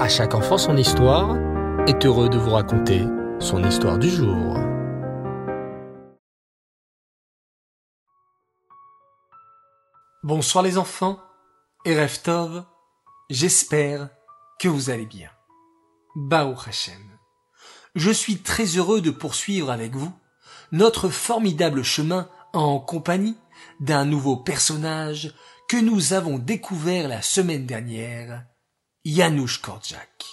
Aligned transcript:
À 0.00 0.08
chaque 0.08 0.34
enfant 0.34 0.56
son 0.56 0.78
histoire 0.78 1.36
est 1.86 2.06
heureux 2.06 2.30
de 2.30 2.38
vous 2.38 2.52
raconter 2.52 3.04
son 3.38 3.62
histoire 3.62 3.98
du 3.98 4.08
jour. 4.08 4.56
Bonsoir 10.22 10.64
les 10.64 10.78
enfants 10.78 11.18
et 11.84 12.00
Reftov, 12.00 12.64
j'espère 13.28 14.08
que 14.58 14.68
vous 14.68 14.88
allez 14.88 15.04
bien. 15.04 15.28
Baou 16.16 16.54
Hashem. 16.66 17.18
Je 17.94 18.10
suis 18.10 18.38
très 18.38 18.64
heureux 18.78 19.02
de 19.02 19.10
poursuivre 19.10 19.70
avec 19.70 19.94
vous 19.94 20.14
notre 20.72 21.10
formidable 21.10 21.82
chemin 21.82 22.30
en 22.54 22.80
compagnie 22.80 23.36
d'un 23.80 24.06
nouveau 24.06 24.38
personnage 24.38 25.34
que 25.68 25.76
nous 25.76 26.14
avons 26.14 26.38
découvert 26.38 27.06
la 27.06 27.20
semaine 27.20 27.66
dernière, 27.66 28.46
Janusz 29.06 29.56
Korczak. 29.56 30.24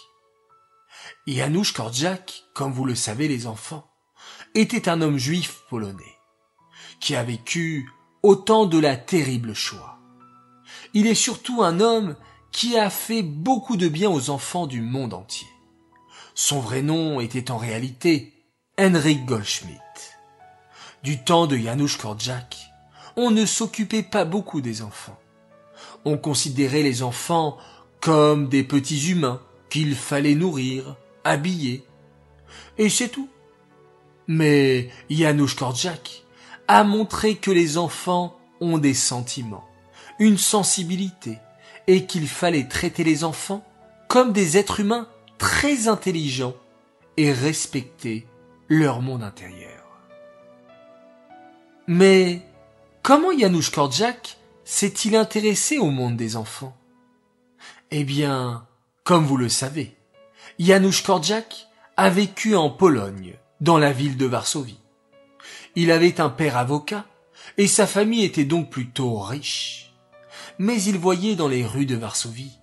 Janusz 1.25 1.71
Korczak, 1.71 2.43
comme 2.53 2.73
vous 2.73 2.83
le 2.83 2.95
savez 2.95 3.29
les 3.29 3.47
enfants, 3.47 3.89
était 4.55 4.89
un 4.89 5.01
homme 5.01 5.17
juif 5.17 5.61
polonais, 5.69 6.17
qui 6.99 7.15
a 7.15 7.23
vécu 7.23 7.89
au 8.23 8.35
temps 8.35 8.65
de 8.65 8.77
la 8.77 8.97
terrible 8.97 9.53
Shoah. 9.53 9.97
Il 10.93 11.07
est 11.07 11.15
surtout 11.15 11.63
un 11.63 11.79
homme 11.79 12.17
qui 12.51 12.77
a 12.77 12.89
fait 12.89 13.23
beaucoup 13.23 13.77
de 13.77 13.87
bien 13.87 14.09
aux 14.09 14.29
enfants 14.29 14.67
du 14.67 14.81
monde 14.81 15.13
entier. 15.13 15.47
Son 16.35 16.59
vrai 16.59 16.81
nom 16.81 17.21
était 17.21 17.51
en 17.51 17.57
réalité 17.57 18.33
Henrik 18.77 19.25
Goldschmidt. 19.25 19.79
Du 21.03 21.23
temps 21.23 21.47
de 21.47 21.55
Janusz 21.55 21.95
Korczak, 21.95 22.57
on 23.15 23.31
ne 23.31 23.45
s'occupait 23.45 24.03
pas 24.03 24.25
beaucoup 24.25 24.59
des 24.59 24.81
enfants. 24.81 25.17
On 26.03 26.17
considérait 26.17 26.83
les 26.83 27.01
enfants 27.01 27.57
comme 28.07 28.47
des 28.47 28.63
petits 28.63 29.11
humains 29.11 29.41
qu'il 29.69 29.93
fallait 29.93 30.33
nourrir, 30.33 30.95
habiller. 31.25 31.83
Et 32.77 32.87
c'est 32.87 33.09
tout. 33.09 33.27
Mais 34.27 34.87
Janusz 35.09 35.55
Korczak 35.55 36.23
a 36.69 36.85
montré 36.85 37.35
que 37.35 37.51
les 37.51 37.77
enfants 37.77 38.39
ont 38.61 38.77
des 38.77 38.93
sentiments, 38.93 39.65
une 40.19 40.37
sensibilité, 40.37 41.37
et 41.87 42.05
qu'il 42.05 42.29
fallait 42.29 42.69
traiter 42.69 43.03
les 43.03 43.25
enfants 43.25 43.67
comme 44.07 44.31
des 44.31 44.55
êtres 44.55 44.79
humains 44.79 45.09
très 45.37 45.89
intelligents 45.89 46.55
et 47.17 47.33
respecter 47.33 48.25
leur 48.69 49.01
monde 49.01 49.23
intérieur. 49.23 49.83
Mais 51.87 52.41
comment 53.03 53.37
Janusz 53.37 53.69
Korczak 53.69 54.37
s'est-il 54.63 55.17
intéressé 55.17 55.77
au 55.77 55.89
monde 55.89 56.15
des 56.15 56.37
enfants? 56.37 56.76
Eh 57.91 58.03
bien, 58.03 58.67
comme 59.03 59.25
vous 59.25 59.37
le 59.37 59.49
savez, 59.49 59.95
Janusz 60.59 61.01
Korczak 61.01 61.67
a 61.95 62.09
vécu 62.09 62.55
en 62.55 62.69
Pologne, 62.69 63.35
dans 63.61 63.77
la 63.77 63.91
ville 63.91 64.17
de 64.17 64.25
Varsovie. 64.25 64.79
Il 65.75 65.91
avait 65.91 66.19
un 66.19 66.29
père 66.29 66.57
avocat, 66.57 67.05
et 67.57 67.67
sa 67.67 67.87
famille 67.87 68.23
était 68.23 68.45
donc 68.45 68.69
plutôt 68.69 69.19
riche. 69.19 69.93
Mais 70.59 70.81
il 70.83 70.97
voyait 70.97 71.35
dans 71.35 71.47
les 71.47 71.65
rues 71.65 71.85
de 71.85 71.95
Varsovie 71.95 72.57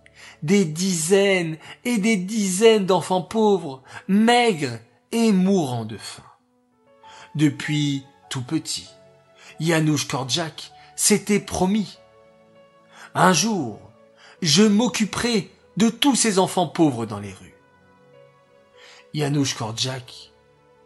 des 0.45 0.67
dizaines 0.67 1.57
et 1.87 1.97
des 1.97 2.19
dizaines 2.19 2.85
d'enfants 2.85 3.23
pauvres, 3.23 3.83
maigres 4.09 4.79
et 5.11 5.33
mourant 5.33 5.87
de 5.87 5.97
faim. 5.97 6.23
Depuis 7.35 8.05
tout 8.29 8.43
petit, 8.43 8.89
Janusz 9.59 10.05
Korczak 10.05 10.71
s'était 10.97 11.41
promis. 11.41 11.99
Un 13.15 13.33
jour, 13.33 13.84
je 14.45 14.63
m'occuperai 14.63 15.51
de 15.79 15.89
tous 15.89 16.17
ces 16.17 16.39
enfants 16.39 16.67
pauvres 16.67 17.07
dans 17.07 17.19
les 17.19 17.33
rues. 17.33 17.55
Janusz 19.15 19.55
Korczak 19.55 20.33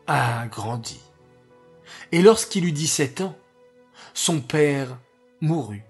a 0.07 0.47
grandi. 0.47 1.01
Et 2.13 2.23
lorsqu'il 2.23 2.67
eut 2.67 2.73
17 2.73 3.23
ans, 3.23 3.37
son 4.15 4.41
père 4.41 4.97
mourut 5.41 5.83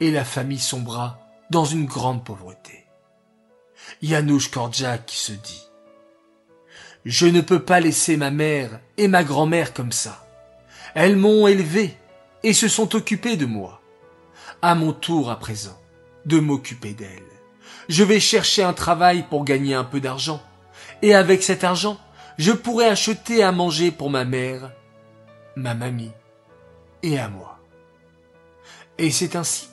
et 0.00 0.10
la 0.10 0.26
famille 0.26 0.58
sombra 0.58 1.18
dans 1.48 1.64
une 1.64 1.86
grande 1.86 2.22
pauvreté. 2.22 2.84
Janusz 4.02 4.48
Korczak 4.48 5.10
se 5.10 5.32
dit 5.32 5.68
Je 7.06 7.26
ne 7.26 7.40
peux 7.40 7.64
pas 7.64 7.80
laisser 7.80 8.18
ma 8.18 8.30
mère 8.30 8.78
et 8.98 9.08
ma 9.08 9.24
grand-mère 9.24 9.72
comme 9.72 9.92
ça. 9.92 10.28
Elles 10.94 11.16
m'ont 11.16 11.46
élevé 11.46 11.96
et 12.42 12.52
se 12.52 12.68
sont 12.68 12.94
occupées 12.94 13.38
de 13.38 13.46
moi. 13.46 13.80
À 14.60 14.74
mon 14.74 14.92
tour 14.92 15.30
à 15.30 15.38
présent 15.38 15.79
de 16.26 16.38
m'occuper 16.38 16.92
d'elles. 16.92 17.22
Je 17.88 18.04
vais 18.04 18.20
chercher 18.20 18.62
un 18.62 18.72
travail 18.72 19.24
pour 19.28 19.44
gagner 19.44 19.74
un 19.74 19.84
peu 19.84 20.00
d'argent 20.00 20.42
et 21.02 21.14
avec 21.14 21.42
cet 21.42 21.64
argent, 21.64 21.98
je 22.38 22.52
pourrai 22.52 22.86
acheter 22.86 23.42
à 23.42 23.52
manger 23.52 23.90
pour 23.90 24.10
ma 24.10 24.24
mère, 24.24 24.72
ma 25.56 25.74
mamie 25.74 26.12
et 27.02 27.18
à 27.18 27.28
moi. 27.28 27.58
Et 28.98 29.10
c'est 29.10 29.36
ainsi 29.36 29.68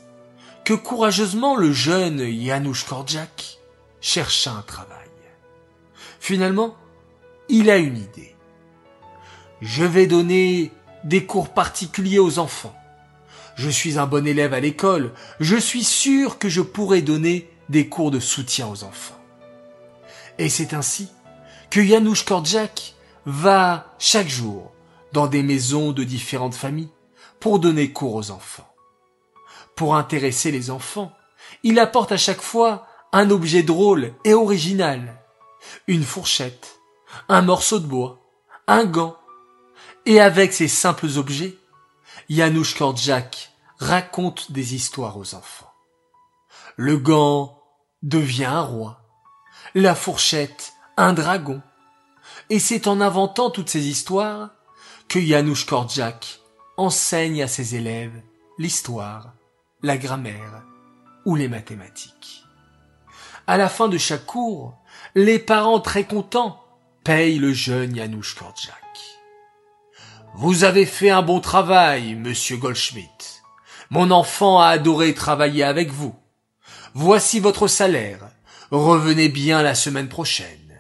que 0.64 0.74
courageusement 0.74 1.56
le 1.56 1.72
jeune 1.72 2.26
Janusz 2.30 2.84
Korczak 2.84 3.60
chercha 4.02 4.52
un 4.52 4.62
travail. 4.62 4.98
Finalement, 6.20 6.76
il 7.48 7.70
a 7.70 7.78
une 7.78 7.98
idée. 7.98 8.36
Je 9.62 9.84
vais 9.84 10.08
donner 10.08 10.72
des 11.04 11.26
cours 11.26 11.50
particuliers 11.50 12.20
aux 12.20 12.40
enfants. 12.40 12.76
Je 13.58 13.70
suis 13.72 13.98
un 13.98 14.06
bon 14.06 14.28
élève 14.28 14.54
à 14.54 14.60
l'école, 14.60 15.12
je 15.40 15.56
suis 15.56 15.84
sûr 15.84 16.38
que 16.38 16.48
je 16.48 16.62
pourrai 16.62 17.02
donner 17.02 17.50
des 17.70 17.90
cours 17.90 18.12
de 18.12 18.20
soutien 18.20 18.68
aux 18.68 18.84
enfants. 18.84 19.20
Et 20.38 20.48
c'est 20.48 20.76
ainsi 20.76 21.10
que 21.72 21.84
Janusz 21.84 22.24
Korczak 22.24 22.94
va 23.26 23.96
chaque 23.98 24.30
jour 24.30 24.72
dans 25.12 25.26
des 25.26 25.42
maisons 25.42 25.92
de 25.92 26.04
différentes 26.04 26.54
familles 26.54 26.92
pour 27.40 27.60
donner 27.60 27.92
cours 27.92 28.14
aux 28.14 28.30
enfants. 28.30 28.72
Pour 29.76 29.96
intéresser 29.96 30.52
les 30.52 30.70
enfants, 30.70 31.12
il 31.64 31.80
apporte 31.80 32.12
à 32.12 32.18
chaque 32.18 32.42
fois 32.42 32.88
un 33.12 33.32
objet 33.32 33.64
drôle 33.64 34.14
et 34.24 34.34
original. 34.34 35.20
Une 35.88 36.04
fourchette, 36.04 36.80
un 37.28 37.42
morceau 37.42 37.80
de 37.80 37.88
bois, 37.88 38.22
un 38.68 38.86
gant. 38.86 39.18
Et 40.06 40.22
avec 40.22 40.54
ces 40.54 40.68
simples 40.68 41.18
objets, 41.18 41.58
Korczak 42.78 43.52
raconte 43.80 44.52
des 44.52 44.76
histoires 44.76 45.18
aux 45.18 45.36
enfants. 45.36 45.72
Le 46.76 46.98
gant 46.98 47.62
devient 48.04 48.46
un 48.46 48.62
roi, 48.62 49.02
la 49.76 49.96
fourchette 49.96 50.74
un 50.98 51.14
dragon. 51.14 51.62
Et 52.50 52.60
c'est 52.60 52.88
en 52.88 53.02
inventant 53.02 53.50
toutes 53.50 53.70
ces 53.70 53.88
histoires 53.88 54.50
que 55.08 55.22
Janusz 55.22 55.66
Korczak 55.66 56.40
enseigne 56.76 57.44
à 57.44 57.48
ses 57.48 57.76
élèves 57.76 58.22
l'histoire, 58.58 59.34
la 59.84 59.98
grammaire 59.98 60.64
ou 61.26 61.36
les 61.36 61.48
mathématiques. 61.48 62.44
À 63.46 63.58
la 63.58 63.70
fin 63.70 63.88
de 63.88 63.98
chaque 63.98 64.26
cours, 64.26 64.76
les 65.16 65.40
parents 65.40 65.80
très 65.80 66.04
contents 66.04 66.64
payent 67.04 67.40
le 67.40 67.54
jeune 67.54 67.96
Janusz 67.96 68.34
Korczak. 68.34 69.17
Vous 70.40 70.64
avez 70.64 70.86
fait 70.86 71.10
un 71.10 71.24
bon 71.24 71.40
travail, 71.40 72.14
monsieur 72.14 72.58
Goldschmidt. 72.58 73.42
Mon 73.90 74.12
enfant 74.12 74.60
a 74.62 74.68
adoré 74.68 75.16
travailler 75.16 75.64
avec 75.64 75.90
vous. 75.90 76.14
Voici 76.94 77.40
votre 77.40 77.68
salaire. 77.68 78.20
Revenez 78.70 79.30
bien 79.30 79.64
la 79.64 79.74
semaine 79.74 80.10
prochaine. 80.10 80.80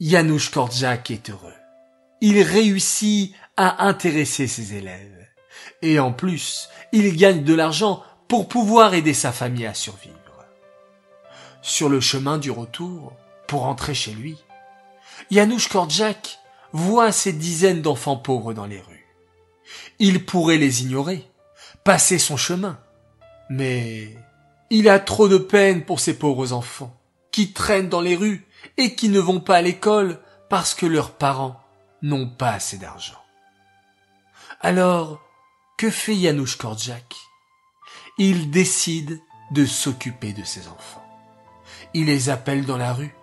Janusz 0.00 0.48
Korczak 0.48 1.12
est 1.12 1.30
heureux. 1.30 1.54
Il 2.20 2.42
réussit 2.42 3.32
à 3.56 3.86
intéresser 3.86 4.48
ses 4.48 4.74
élèves. 4.74 5.28
Et 5.80 6.00
en 6.00 6.12
plus, 6.12 6.70
il 6.90 7.16
gagne 7.16 7.44
de 7.44 7.54
l'argent 7.54 8.02
pour 8.26 8.48
pouvoir 8.48 8.94
aider 8.94 9.14
sa 9.14 9.30
famille 9.30 9.66
à 9.66 9.74
survivre. 9.74 10.14
Sur 11.62 11.88
le 11.88 12.00
chemin 12.00 12.38
du 12.38 12.50
retour, 12.50 13.12
pour 13.46 13.60
rentrer 13.60 13.94
chez 13.94 14.14
lui, 14.14 14.36
Janusz 15.30 15.68
Korczak 15.68 16.40
voit 16.74 17.12
ces 17.12 17.32
dizaines 17.32 17.82
d'enfants 17.82 18.16
pauvres 18.16 18.52
dans 18.52 18.66
les 18.66 18.80
rues. 18.80 19.06
Il 20.00 20.26
pourrait 20.26 20.58
les 20.58 20.82
ignorer, 20.82 21.26
passer 21.84 22.18
son 22.18 22.36
chemin. 22.36 22.78
Mais 23.48 24.14
il 24.70 24.88
a 24.88 24.98
trop 24.98 25.28
de 25.28 25.38
peine 25.38 25.84
pour 25.84 26.00
ces 26.00 26.18
pauvres 26.18 26.52
enfants 26.52 26.94
qui 27.30 27.52
traînent 27.52 27.88
dans 27.88 28.00
les 28.00 28.16
rues 28.16 28.46
et 28.76 28.96
qui 28.96 29.08
ne 29.08 29.20
vont 29.20 29.40
pas 29.40 29.56
à 29.56 29.62
l'école 29.62 30.20
parce 30.50 30.74
que 30.74 30.84
leurs 30.84 31.12
parents 31.12 31.60
n'ont 32.02 32.28
pas 32.28 32.50
assez 32.50 32.76
d'argent. 32.76 33.22
Alors, 34.60 35.20
que 35.78 35.90
fait 35.90 36.16
Janusz 36.16 36.56
Korczak? 36.56 37.14
Il 38.18 38.50
décide 38.50 39.20
de 39.52 39.64
s'occuper 39.64 40.32
de 40.32 40.42
ses 40.42 40.66
enfants. 40.68 41.04
Il 41.92 42.06
les 42.06 42.30
appelle 42.30 42.66
dans 42.66 42.76
la 42.78 42.92
rue 42.92 43.14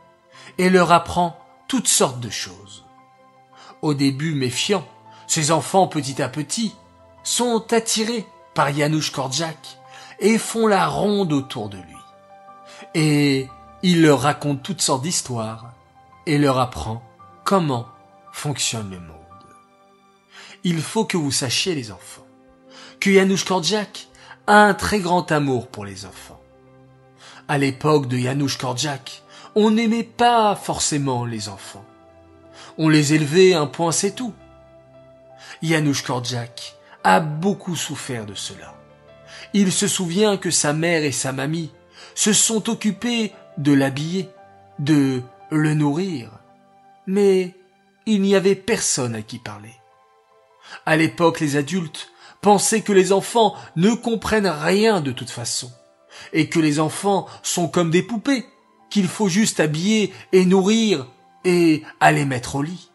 et 0.58 0.70
leur 0.70 0.92
apprend 0.92 1.38
toutes 1.68 1.88
sortes 1.88 2.20
de 2.20 2.30
choses. 2.30 2.86
Au 3.82 3.94
début 3.94 4.34
méfiant, 4.34 4.86
ces 5.28 5.52
enfants 5.52 5.88
petit 5.88 6.22
à 6.22 6.30
petit 6.30 6.76
sont 7.24 7.72
attirés 7.72 8.26
par 8.54 8.74
Janusz 8.74 9.12
Korczak 9.12 9.58
et 10.20 10.38
font 10.38 10.68
la 10.68 10.88
ronde 10.88 11.34
autour 11.34 11.70
de 11.70 11.78
lui. 11.78 11.96
Et 12.94 13.48
Il 13.84 14.04
leur 14.04 14.22
raconte 14.22 14.62
toutes 14.62 14.82
sortes 14.82 15.02
d'histoires 15.02 15.74
et 16.28 16.38
leur 16.38 16.60
apprend 16.60 17.02
comment 17.44 17.88
fonctionne 18.32 18.92
le 18.92 19.00
monde. 19.00 19.18
Il 20.64 20.82
faut 20.82 21.06
que 21.06 21.18
vous 21.18 21.32
sachiez, 21.32 21.74
les 21.74 21.92
enfants, 21.92 22.28
que 23.00 23.12
Janusz 23.12 23.44
Korczak 23.44 24.08
a 24.46 24.66
un 24.66 24.76
très 24.76 25.00
grand 25.00 25.32
amour 25.32 25.68
pour 25.68 25.86
les 25.86 26.06
enfants. 26.06 26.40
À 27.48 27.58
l'époque 27.58 28.08
de 28.08 28.18
Janusz 28.18 28.58
Korczak, 28.58 29.24
on 29.56 29.72
n'aimait 29.72 30.04
pas 30.04 30.56
forcément 30.56 31.26
les 31.26 31.50
enfants. 31.50 31.86
On 32.78 32.90
les 32.90 33.14
élevait 33.14 33.54
un 33.54 33.68
point 33.68 33.92
c'est 33.92 34.12
tout. 34.12 34.34
Janusz 35.62 36.02
Korczak 36.02 36.76
a 37.04 37.20
beaucoup 37.20 37.76
souffert 37.76 38.26
de 38.26 38.36
cela. 38.36 38.76
Il 39.54 39.72
se 39.72 39.88
souvient 39.88 40.38
que 40.38 40.52
sa 40.52 40.74
mère 40.74 41.04
et 41.04 41.12
sa 41.12 41.32
mamie 41.32 41.72
se 42.16 42.34
sont 42.34 42.70
occupés 42.70 43.34
de 43.58 43.74
l'habiller, 43.74 44.30
de 44.80 45.22
le 45.50 45.74
nourrir, 45.74 46.32
mais 47.06 47.56
il 48.06 48.22
n'y 48.22 48.36
avait 48.36 48.56
personne 48.56 49.16
à 49.16 49.22
qui 49.22 49.40
parler. 49.40 49.74
À 50.86 50.96
l'époque, 50.96 51.40
les 51.40 51.58
adultes 51.58 52.10
pensaient 52.42 52.82
que 52.82 52.94
les 52.94 53.12
enfants 53.12 53.56
ne 53.76 53.92
comprennent 53.92 54.48
rien 54.48 55.02
de 55.02 55.12
toute 55.12 55.30
façon, 55.30 55.72
et 56.34 56.50
que 56.50 56.60
les 56.60 56.80
enfants 56.80 57.28
sont 57.44 57.68
comme 57.68 57.92
des 57.92 58.04
poupées, 58.04 58.46
qu'il 58.90 59.08
faut 59.08 59.30
juste 59.30 59.60
habiller 59.60 60.14
et 60.32 60.46
nourrir 60.46 61.08
et 61.46 61.84
aller 62.00 62.26
mettre 62.26 62.56
au 62.56 62.62
lit. 62.62 62.92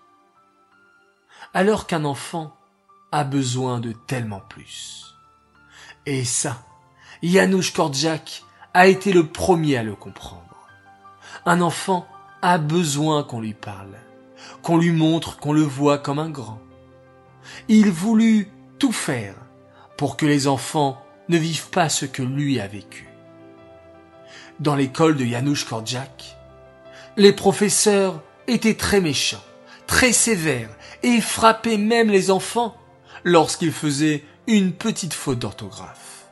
Alors 1.54 1.86
qu'un 1.86 2.04
enfant 2.04 2.56
a 3.12 3.24
besoin 3.24 3.80
de 3.80 3.92
tellement 3.92 4.40
plus. 4.40 5.14
Et 6.04 6.24
ça, 6.24 6.62
Janusz 7.22 7.70
Korczak 7.70 8.44
a 8.74 8.86
été 8.86 9.12
le 9.12 9.26
premier 9.26 9.76
à 9.76 9.82
le 9.82 9.94
comprendre. 9.94 10.68
Un 11.46 11.60
enfant 11.60 12.06
a 12.42 12.58
besoin 12.58 13.22
qu'on 13.22 13.40
lui 13.40 13.54
parle, 13.54 13.96
qu'on 14.62 14.76
lui 14.76 14.92
montre 14.92 15.38
qu'on 15.38 15.52
le 15.52 15.62
voit 15.62 15.98
comme 15.98 16.18
un 16.18 16.30
grand. 16.30 16.60
Il 17.68 17.90
voulut 17.90 18.50
tout 18.78 18.92
faire 18.92 19.34
pour 19.96 20.16
que 20.16 20.26
les 20.26 20.46
enfants 20.46 21.02
ne 21.28 21.38
vivent 21.38 21.70
pas 21.70 21.88
ce 21.88 22.04
que 22.04 22.22
lui 22.22 22.60
a 22.60 22.66
vécu. 22.66 23.08
Dans 24.60 24.76
l'école 24.76 25.16
de 25.16 25.24
Janusz 25.24 25.64
Korczak, 25.64 26.36
les 27.16 27.32
professeurs 27.32 28.22
étaient 28.46 28.74
très 28.74 29.00
méchants, 29.00 29.44
très 29.86 30.12
sévères 30.12 30.70
et 31.02 31.20
frappaient 31.20 31.78
même 31.78 32.10
les 32.10 32.30
enfants 32.30 32.76
lorsqu'ils 33.24 33.72
faisaient 33.72 34.24
une 34.46 34.72
petite 34.72 35.14
faute 35.14 35.38
d'orthographe. 35.38 36.26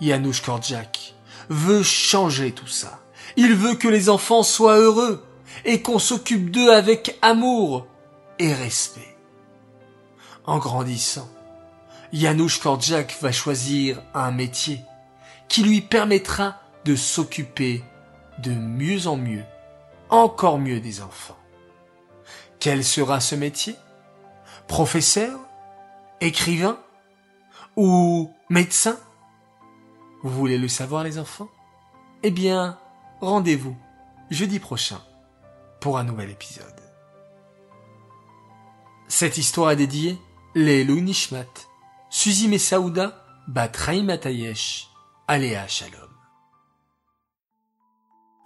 Janusz 0.00 0.40
Korczak 0.40 1.14
veut 1.48 1.82
changer 1.82 2.52
tout 2.52 2.66
ça. 2.66 3.00
Il 3.36 3.54
veut 3.54 3.74
que 3.74 3.88
les 3.88 4.08
enfants 4.08 4.42
soient 4.42 4.78
heureux 4.78 5.24
et 5.64 5.82
qu'on 5.82 5.98
s'occupe 5.98 6.50
d'eux 6.50 6.70
avec 6.70 7.18
amour 7.22 7.86
et 8.38 8.52
respect. 8.52 9.16
En 10.44 10.58
grandissant, 10.58 11.28
Janusz 12.12 12.58
Korczak 12.58 13.16
va 13.20 13.32
choisir 13.32 14.02
un 14.14 14.30
métier 14.30 14.80
qui 15.48 15.62
lui 15.62 15.80
permettra 15.80 16.60
de 16.84 16.94
s'occuper 16.94 17.82
de 18.38 18.50
mieux 18.50 19.06
en 19.06 19.16
mieux, 19.16 19.44
encore 20.10 20.58
mieux 20.58 20.80
des 20.80 21.02
enfants. 21.02 21.36
Quel 22.58 22.84
sera 22.84 23.20
ce 23.20 23.34
métier? 23.34 23.76
Professeur? 24.66 25.38
Écrivain? 26.20 26.78
Ou 27.76 28.32
médecin? 28.48 28.98
Vous 30.22 30.30
voulez 30.30 30.58
le 30.58 30.68
savoir 30.68 31.04
les 31.04 31.18
enfants? 31.18 31.48
Eh 32.22 32.30
bien, 32.30 32.78
rendez-vous 33.20 33.76
jeudi 34.30 34.58
prochain 34.58 35.00
pour 35.80 35.98
un 35.98 36.04
nouvel 36.04 36.30
épisode. 36.30 36.64
Cette 39.08 39.38
histoire 39.38 39.70
est 39.70 39.76
dédiée 39.76 40.18
les 40.54 40.84
Nishmat, 40.84 41.44
Suzy 42.10 42.48
Messaouda, 42.48 43.24
Bat 43.46 43.70
Matayesh, 44.02 44.88
Aléa 45.28 45.68
Shalom. 45.68 46.10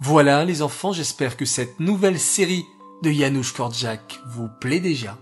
Voilà 0.03 0.47
les 0.47 0.63
enfants, 0.63 0.93
j'espère 0.93 1.37
que 1.37 1.45
cette 1.45 1.79
nouvelle 1.79 2.19
série 2.19 2.65
de 3.03 3.11
Janusz 3.11 3.53
Korczak 3.53 4.23
vous 4.27 4.49
plaît 4.49 4.81
déjà. 4.81 5.19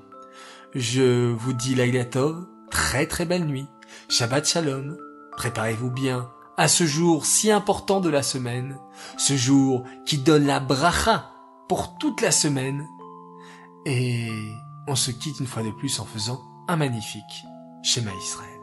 Je 0.73 1.33
vous 1.33 1.53
dis 1.53 1.75
l'Aglatov, 1.75 2.47
très 2.71 3.07
très 3.07 3.25
belle 3.25 3.45
nuit, 3.45 3.67
Shabbat 4.09 4.47
Shalom, 4.47 4.97
préparez-vous 5.37 5.91
bien 5.91 6.31
à 6.57 6.69
ce 6.69 6.87
jour 6.87 7.27
si 7.27 7.51
important 7.51 8.01
de 8.01 8.09
la 8.09 8.23
semaine, 8.23 8.79
ce 9.17 9.37
jour 9.37 9.83
qui 10.07 10.19
donne 10.19 10.47
la 10.47 10.61
bracha 10.61 11.33
pour 11.69 11.99
toute 11.99 12.21
la 12.21 12.31
semaine. 12.31 12.87
Et 13.85 14.29
on 14.87 14.95
se 14.95 15.11
quitte 15.11 15.41
une 15.41 15.49
fois 15.49 15.65
de 15.65 15.73
plus 15.73 15.99
en 15.99 16.05
faisant 16.05 16.41
un 16.69 16.77
magnifique 16.77 17.45
schéma 17.83 18.13
Israël. 18.23 18.58